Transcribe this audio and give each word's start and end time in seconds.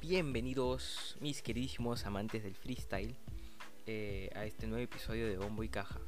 Bienvenidos 0.00 1.16
mis 1.20 1.42
queridísimos 1.42 2.06
amantes 2.06 2.42
del 2.42 2.56
freestyle 2.56 3.14
eh, 3.86 4.28
a 4.34 4.44
este 4.44 4.66
nuevo 4.66 4.82
episodio 4.82 5.28
de 5.28 5.36
Bombo 5.36 5.62
y 5.62 5.68
Caja, 5.68 6.00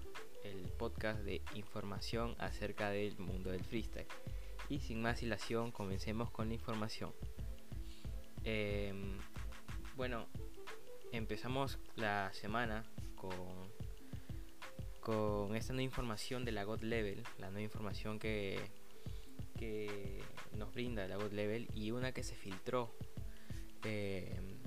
el 0.42 0.68
podcast 0.72 1.20
de 1.20 1.42
información 1.54 2.34
acerca 2.38 2.90
del 2.90 3.16
mundo 3.20 3.52
del 3.52 3.62
freestyle. 3.62 4.08
Y 4.68 4.80
sin 4.80 5.00
más 5.00 5.20
dilación, 5.20 5.70
comencemos 5.70 6.32
con 6.32 6.48
la 6.48 6.54
información. 6.54 7.12
Em, 8.42 9.16
bueno, 9.96 10.26
empezamos 11.12 11.78
la 11.96 12.32
semana 12.32 12.84
con, 13.14 13.30
con 15.00 15.56
esta 15.56 15.72
nueva 15.72 15.84
información 15.84 16.44
de 16.44 16.52
la 16.52 16.64
God 16.64 16.82
Level, 16.82 17.22
la 17.38 17.50
nueva 17.50 17.62
información 17.62 18.18
que, 18.18 18.58
que 19.56 20.22
nos 20.56 20.72
brinda 20.74 21.06
la 21.06 21.16
God 21.16 21.32
Level 21.32 21.68
y 21.74 21.92
una 21.92 22.12
que 22.12 22.22
se 22.22 22.34
filtró 22.34 22.92
em, 23.84 24.58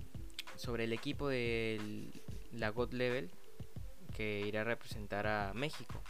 sobre 0.56 0.86
el 0.86 0.94
equipo 0.94 1.28
de 1.28 2.12
la 2.54 2.70
God 2.70 2.94
Level 2.94 3.30
que 4.16 4.42
irá 4.48 4.62
a 4.62 4.64
representar 4.64 5.28
a 5.28 5.54
México. 5.54 6.02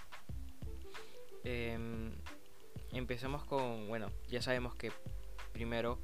Em, 1.44 2.11
empezamos 2.91 3.44
con, 3.45 3.88
bueno, 3.88 4.11
ya 4.30 4.41
sabemos 4.41 4.75
que 4.75 4.91
primero 5.53 5.99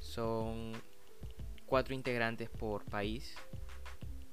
son 0.00 0.72
cuatro 1.68 1.94
integrantes 1.94 2.48
por 2.48 2.84
país 2.86 3.36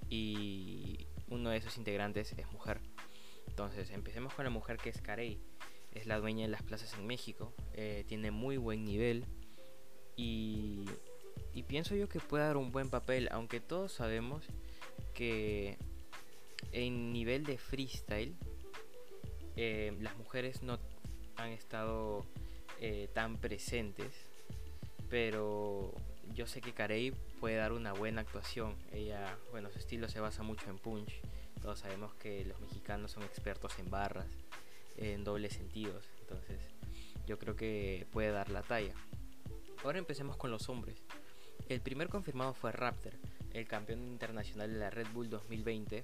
y 0.10 1.08
uno 1.30 1.50
de 1.50 1.58
esos 1.58 1.77
integrantes 1.77 2.34
es 2.38 2.52
mujer. 2.52 2.82
Entonces, 3.48 3.92
empecemos 3.92 4.34
con 4.34 4.46
la 4.46 4.52
mujer 4.52 4.77
que 4.77 4.90
es 4.90 5.02
Carey. 5.02 5.40
Es 5.94 6.05
la 6.05 6.20
dueña 6.20 6.44
de 6.44 6.52
las 6.52 6.64
plazas 6.64 6.94
en 6.98 7.08
México. 7.08 7.54
Eh, 7.74 8.04
tiene 8.08 8.32
muy 8.32 8.58
buen 8.58 8.84
nivel. 8.84 9.26
Y, 10.16 10.86
pienso 11.68 11.96
yo 11.96 12.08
que 12.10 12.20
puede 12.20 12.44
dar 12.44 12.58
un 12.58 12.72
buen 12.72 12.90
papel. 12.90 13.30
Aunque 13.32 13.60
todos 13.60 13.92
sabemos 13.92 14.46
que 15.14 15.77
en 16.72 17.14
nivel 17.14 17.46
de 17.46 17.58
freestyle, 17.58 18.36
eh, 19.55 19.96
las 20.02 20.18
mujeres 20.18 20.62
no 20.64 20.80
han 21.38 21.49
estado 21.49 22.26
eh, 22.82 23.10
tan 23.14 23.38
presentes, 23.38 24.14
pero 25.10 25.94
yo 26.34 26.48
sé 26.48 26.62
que 26.62 26.73
Carey 26.73 27.12
puede 27.40 27.55
dar 27.55 27.73
una 27.73 27.93
buena 27.93 28.21
actuación. 28.21 28.76
Ella, 28.91 29.37
bueno, 29.51 29.70
su 29.71 29.79
estilo 29.79 30.09
se 30.09 30.20
basa 30.20 30.43
mucho 30.43 30.70
en 30.70 30.77
punch. 30.77 31.21
Todos 31.62 31.79
sabemos 31.79 32.13
que 32.15 32.45
los 32.45 32.59
mexicanos 32.59 33.12
son 33.12 33.23
expertos 33.23 33.77
en 33.79 33.90
barras, 33.90 34.27
en 34.98 35.23
dobles 35.23 35.53
sentidos. 35.53 36.05
Entonces, 36.21 36.59
yo 37.26 37.40
creo 37.40 37.55
que 37.55 38.07
puede 38.12 38.31
dar 38.31 38.49
la 38.49 38.62
talla. 38.63 38.93
Ahora 39.84 39.99
empecemos 39.99 40.37
con 40.37 40.51
los 40.51 40.70
hombres. 40.70 41.03
El 41.70 41.81
primer 41.81 42.09
confirmado 42.09 42.53
fue 42.53 42.71
Raptor, 42.71 43.13
el 43.53 43.68
campeón 43.68 44.07
internacional 44.07 44.71
de 44.71 44.79
la 44.79 44.90
Red 44.90 45.07
Bull 45.13 45.29
2020. 45.29 46.03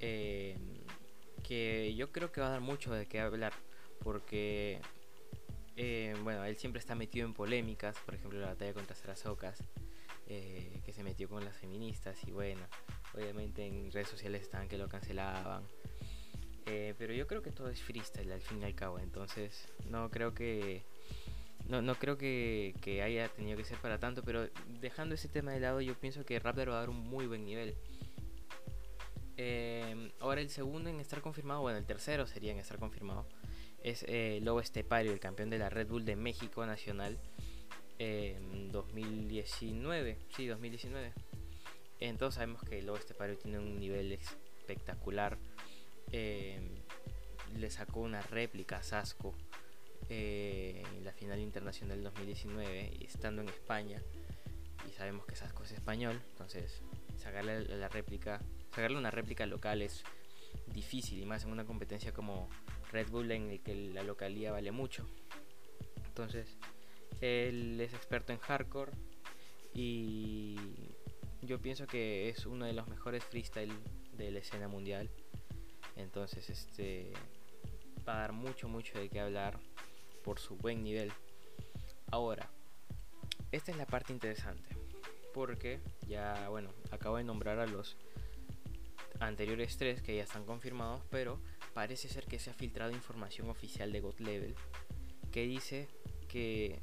Eh, 0.00 0.58
que 1.42 1.94
yo 1.94 2.10
creo 2.12 2.32
que 2.32 2.40
va 2.40 2.48
a 2.48 2.50
dar 2.50 2.60
mucho 2.60 2.92
de 2.92 3.06
qué 3.06 3.20
hablar 3.20 3.52
porque 4.00 4.80
eh, 5.78 6.14
bueno, 6.22 6.42
él 6.44 6.56
siempre 6.56 6.80
está 6.80 6.94
metido 6.94 7.26
en 7.26 7.34
polémicas, 7.34 7.98
por 8.06 8.14
ejemplo 8.14 8.40
la 8.40 8.48
batalla 8.48 8.72
contra 8.72 8.96
Sarasocas, 8.96 9.62
eh, 10.26 10.80
que 10.84 10.92
se 10.94 11.02
metió 11.02 11.28
con 11.28 11.44
las 11.44 11.54
feministas 11.54 12.18
y 12.26 12.30
bueno, 12.30 12.62
obviamente 13.14 13.66
en 13.66 13.92
redes 13.92 14.08
sociales 14.08 14.42
estaban 14.42 14.68
que 14.68 14.78
lo 14.78 14.88
cancelaban. 14.88 15.64
Eh, 16.64 16.94
pero 16.98 17.12
yo 17.12 17.26
creo 17.26 17.42
que 17.42 17.52
todo 17.52 17.68
es 17.68 17.80
freestyle 17.80 18.32
al 18.32 18.40
fin 18.40 18.62
y 18.62 18.64
al 18.64 18.74
cabo, 18.74 18.98
entonces 18.98 19.68
no 19.84 20.10
creo 20.10 20.34
que 20.34 20.82
no, 21.68 21.82
no 21.82 21.94
creo 21.94 22.16
que, 22.16 22.74
que, 22.80 23.02
haya 23.02 23.28
tenido 23.28 23.56
que 23.56 23.64
ser 23.64 23.78
para 23.78 23.98
tanto, 23.98 24.22
pero 24.22 24.48
dejando 24.80 25.14
ese 25.14 25.28
tema 25.28 25.52
de 25.52 25.60
lado, 25.60 25.80
yo 25.80 25.94
pienso 25.94 26.24
que 26.24 26.40
Raptor 26.40 26.70
va 26.70 26.76
a 26.76 26.80
dar 26.80 26.90
un 26.90 26.98
muy 26.98 27.26
buen 27.26 27.44
nivel. 27.44 27.76
ahora 30.20 30.40
el 30.40 30.48
segundo 30.48 30.88
en 30.88 31.00
estar 31.00 31.20
confirmado, 31.20 31.60
bueno, 31.60 31.78
el 31.78 31.84
tercero 31.84 32.26
sería 32.26 32.50
en 32.50 32.58
estar 32.58 32.78
confirmado, 32.78 33.26
es 33.82 34.04
eh, 34.08 34.40
Lobo 34.42 34.60
Estepario, 34.60 35.12
el 35.12 35.20
campeón 35.20 35.50
de 35.50 35.58
la 35.58 35.68
Red 35.68 35.88
Bull 35.88 36.04
de 36.04 36.16
México 36.16 36.64
Nacional 36.66 37.18
en 37.98 38.70
2019. 38.72 40.18
Sí, 40.34 40.46
2019. 40.46 41.12
Entonces 42.00 42.34
sabemos 42.34 42.62
que 42.62 42.82
Lobo 42.82 42.98
Estepario 42.98 43.36
tiene 43.38 43.58
un 43.58 43.78
nivel 43.78 44.12
espectacular. 44.12 45.38
Em, 46.12 46.68
le 47.56 47.70
sacó 47.70 48.00
una 48.00 48.20
réplica 48.22 48.78
a 48.78 48.82
Sasco 48.82 49.34
eh, 50.08 50.82
en 50.94 51.04
la 51.04 51.12
final 51.12 51.40
internacional 51.40 51.96
del 51.96 52.04
2019, 52.04 53.04
estando 53.04 53.42
en 53.42 53.48
España. 53.48 54.02
Y 54.88 54.92
sabemos 54.92 55.24
que 55.26 55.36
Sasco 55.36 55.64
es 55.64 55.72
español, 55.72 56.20
entonces 56.32 56.82
sacarle 57.16 57.64
la 57.64 57.88
réplica, 57.88 58.40
sacarle 58.70 58.98
una 58.98 59.10
réplica 59.10 59.46
local 59.46 59.82
es 59.82 60.04
difícil 60.66 61.20
y 61.20 61.26
más 61.26 61.44
en 61.44 61.50
una 61.50 61.64
competencia 61.64 62.12
como 62.12 62.48
Red 62.92 63.08
Bull 63.08 63.30
en 63.32 63.50
el 63.50 63.62
que 63.62 63.74
la 63.74 64.02
localía 64.02 64.52
vale 64.52 64.72
mucho. 64.72 65.08
Entonces, 66.06 66.56
él 67.20 67.80
es 67.80 67.94
experto 67.94 68.32
en 68.32 68.38
hardcore 68.38 68.92
y 69.74 70.56
yo 71.42 71.60
pienso 71.60 71.86
que 71.86 72.28
es 72.28 72.46
uno 72.46 72.64
de 72.66 72.72
los 72.72 72.88
mejores 72.88 73.24
freestyle 73.24 73.72
de 74.12 74.30
la 74.30 74.38
escena 74.38 74.68
mundial. 74.68 75.10
Entonces, 75.96 76.48
este 76.50 77.12
va 78.06 78.16
a 78.16 78.20
dar 78.20 78.32
mucho, 78.32 78.68
mucho 78.68 78.98
de 78.98 79.08
qué 79.08 79.20
hablar 79.20 79.58
por 80.24 80.38
su 80.38 80.56
buen 80.56 80.82
nivel. 80.82 81.12
Ahora, 82.10 82.50
esta 83.52 83.70
es 83.70 83.76
la 83.76 83.86
parte 83.86 84.12
interesante. 84.12 84.68
Porque 85.32 85.80
ya, 86.06 86.48
bueno, 86.48 86.70
acabo 86.90 87.18
de 87.18 87.24
nombrar 87.24 87.58
a 87.58 87.66
los 87.66 87.96
anteriores 89.20 89.76
tres 89.76 90.02
que 90.02 90.16
ya 90.16 90.22
están 90.22 90.44
confirmados, 90.44 91.02
pero 91.10 91.40
parece 91.76 92.08
ser 92.08 92.24
que 92.24 92.38
se 92.38 92.48
ha 92.48 92.54
filtrado 92.54 92.90
información 92.90 93.50
oficial 93.50 93.92
de 93.92 94.00
God 94.00 94.18
Level 94.20 94.54
que 95.30 95.42
dice 95.42 95.88
que 96.26 96.80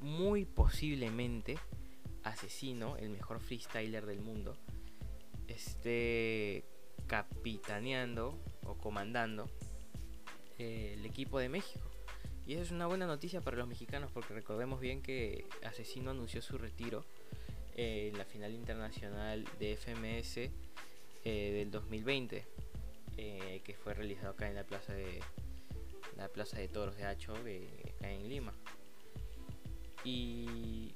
muy 0.00 0.44
posiblemente 0.44 1.58
Asesino, 2.24 2.98
el 2.98 3.08
mejor 3.08 3.40
freestyler 3.40 4.04
del 4.04 4.20
mundo, 4.20 4.58
esté 5.48 6.66
capitaneando 7.06 8.38
o 8.64 8.76
comandando 8.76 9.48
eh, 10.58 10.96
el 10.98 11.06
equipo 11.06 11.38
de 11.38 11.48
México. 11.48 11.90
Y 12.46 12.52
eso 12.52 12.64
es 12.64 12.70
una 12.70 12.86
buena 12.86 13.06
noticia 13.06 13.40
para 13.40 13.56
los 13.56 13.66
mexicanos 13.66 14.10
porque 14.12 14.34
recordemos 14.34 14.78
bien 14.78 15.00
que 15.00 15.46
Asesino 15.64 16.10
anunció 16.10 16.42
su 16.42 16.58
retiro 16.58 17.06
en 17.76 18.18
la 18.18 18.26
final 18.26 18.52
internacional 18.52 19.46
de 19.58 19.78
FMS 19.78 20.36
eh, 20.36 20.50
del 21.24 21.70
2020. 21.70 22.44
Eh, 23.16 23.60
que 23.64 23.74
fue 23.74 23.94
realizado 23.94 24.30
acá 24.30 24.48
en 24.48 24.54
la 24.54 24.64
plaza 24.64 24.94
de 24.94 25.20
la 26.16 26.28
plaza 26.28 26.58
de 26.58 26.68
toros 26.68 26.96
de 26.96 27.04
Hacho 27.04 27.34
acá 27.34 28.10
en 28.10 28.28
Lima. 28.28 28.52
Y 30.04 30.92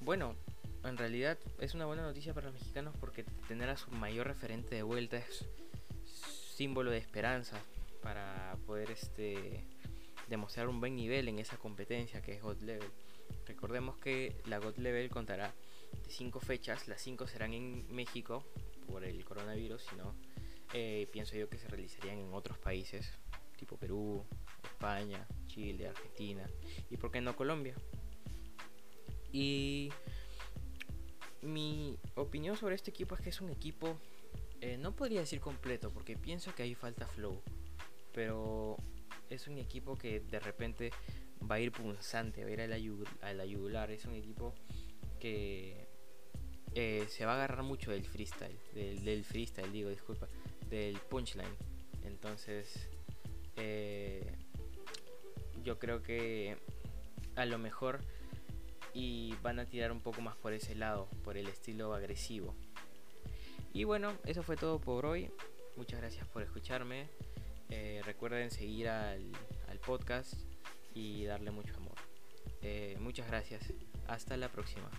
bueno 0.00 0.36
en 0.84 0.96
realidad 0.96 1.38
es 1.58 1.74
una 1.74 1.86
buena 1.86 2.02
noticia 2.02 2.34
para 2.34 2.46
los 2.46 2.54
mexicanos 2.54 2.94
porque 3.00 3.24
tener 3.46 3.68
a 3.68 3.76
su 3.76 3.90
mayor 3.90 4.26
referente 4.26 4.74
de 4.74 4.82
vuelta 4.82 5.16
es 5.16 5.44
símbolo 6.04 6.90
de 6.90 6.98
esperanza 6.98 7.60
para 8.02 8.56
poder 8.66 8.90
este 8.90 9.64
demostrar 10.28 10.68
un 10.68 10.80
buen 10.80 10.94
nivel 10.94 11.28
en 11.28 11.38
esa 11.38 11.56
competencia 11.56 12.20
que 12.22 12.34
es 12.34 12.42
God 12.42 12.60
Level. 12.60 12.90
Recordemos 13.46 13.96
que 13.98 14.40
la 14.46 14.58
God 14.58 14.76
Level 14.76 15.10
contará 15.10 15.52
de 16.04 16.10
cinco 16.10 16.40
fechas 16.40 16.86
las 16.86 17.00
cinco 17.00 17.26
serán 17.26 17.54
en 17.54 17.92
México 17.94 18.44
por 18.86 19.04
el 19.04 19.24
coronavirus 19.24 19.82
sino 19.90 20.14
eh, 20.72 21.08
pienso 21.12 21.36
yo 21.36 21.48
que 21.48 21.58
se 21.58 21.68
realizarían 21.68 22.18
en 22.18 22.34
otros 22.34 22.58
países, 22.58 23.10
tipo 23.56 23.76
Perú, 23.76 24.24
España, 24.64 25.26
Chile, 25.46 25.88
Argentina 25.88 26.48
y 26.90 26.96
por 26.96 27.10
qué 27.10 27.20
no 27.20 27.34
Colombia. 27.34 27.74
Y 29.32 29.90
mi 31.42 31.98
opinión 32.14 32.56
sobre 32.56 32.74
este 32.74 32.90
equipo 32.90 33.14
es 33.14 33.20
que 33.20 33.30
es 33.30 33.40
un 33.40 33.50
equipo, 33.50 33.98
eh, 34.60 34.76
no 34.78 34.94
podría 34.94 35.20
decir 35.20 35.40
completo, 35.40 35.90
porque 35.92 36.16
pienso 36.16 36.54
que 36.54 36.62
ahí 36.62 36.74
falta 36.74 37.06
flow, 37.06 37.40
pero 38.12 38.76
es 39.30 39.46
un 39.46 39.58
equipo 39.58 39.96
que 39.96 40.20
de 40.20 40.40
repente 40.40 40.90
va 41.50 41.56
a 41.56 41.60
ir 41.60 41.72
punzante, 41.72 42.42
va 42.42 42.50
a 42.50 42.52
ir 42.52 42.60
a 42.60 42.66
la, 42.66 43.84
es 43.92 44.04
un 44.06 44.14
equipo 44.14 44.54
que 45.20 45.88
eh, 46.74 47.06
se 47.08 47.24
va 47.24 47.32
a 47.32 47.34
agarrar 47.36 47.62
mucho 47.62 47.90
del 47.90 48.04
freestyle, 48.04 48.58
del, 48.74 49.04
del 49.04 49.24
freestyle, 49.24 49.72
digo, 49.72 49.90
disculpa, 49.90 50.28
del 50.68 50.98
punchline. 51.08 51.56
Entonces, 52.04 52.88
eh, 53.56 54.32
yo 55.62 55.78
creo 55.78 56.02
que 56.02 56.56
a 57.36 57.44
lo 57.44 57.58
mejor 57.58 58.00
y 58.94 59.34
van 59.42 59.58
a 59.58 59.66
tirar 59.66 59.92
un 59.92 60.00
poco 60.00 60.20
más 60.20 60.36
por 60.36 60.52
ese 60.52 60.74
lado, 60.74 61.08
por 61.22 61.36
el 61.36 61.46
estilo 61.48 61.94
agresivo. 61.94 62.54
Y 63.72 63.84
bueno, 63.84 64.16
eso 64.24 64.42
fue 64.42 64.56
todo 64.56 64.80
por 64.80 65.06
hoy. 65.06 65.30
Muchas 65.76 66.00
gracias 66.00 66.26
por 66.28 66.42
escucharme. 66.42 67.08
Eh, 67.70 68.00
recuerden 68.04 68.50
seguir 68.50 68.88
al, 68.88 69.30
podcast 69.86 70.34
y 70.94 71.24
darle 71.24 71.52
mucho 71.52 71.76
amor. 71.76 71.94
Eh, 72.62 72.96
muchas 73.00 73.28
gracias. 73.28 73.72
Hasta 74.08 74.36
la 74.36 74.50
próxima. 74.50 74.90